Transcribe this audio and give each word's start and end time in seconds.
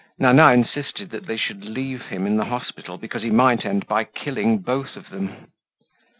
Nana 0.17 0.51
insisted 0.51 1.11
that 1.11 1.27
they 1.27 1.37
should 1.37 1.63
leave 1.63 2.05
him 2.07 2.25
in 2.25 2.35
the 2.37 2.45
hospital 2.45 2.97
because 2.97 3.21
he 3.21 3.29
might 3.29 3.63
end 3.67 3.85
by 3.85 4.03
killing 4.03 4.57
both 4.57 4.95
of 4.95 5.11
them. 5.11 5.45